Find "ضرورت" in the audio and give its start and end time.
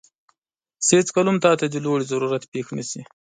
2.11-2.43